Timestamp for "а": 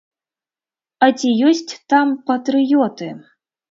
1.05-1.11